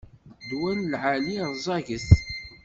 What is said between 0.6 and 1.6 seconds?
n lεali